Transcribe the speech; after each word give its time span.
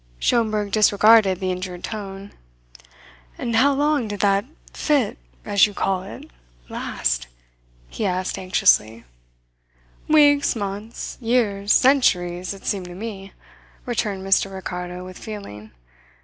Schomberg 0.19 0.71
disregarded 0.71 1.39
the 1.39 1.51
injured 1.51 1.83
tone. 1.83 2.31
"And 3.37 3.55
how 3.57 3.71
long 3.75 4.07
did 4.07 4.21
that 4.21 4.45
fit, 4.73 5.19
as 5.45 5.67
you 5.67 5.75
call 5.75 6.01
it, 6.01 6.27
last?" 6.69 7.27
he 7.87 8.03
asked 8.07 8.39
anxiously. 8.39 9.03
"Weeks, 10.07 10.55
months, 10.55 11.19
years, 11.21 11.71
centuries, 11.71 12.51
it 12.51 12.65
seemed 12.65 12.87
to 12.87 12.95
me," 12.95 13.33
returned 13.85 14.25
Mr. 14.25 14.51
Ricardo 14.51 15.05
with 15.05 15.19
feeling. 15.19 15.69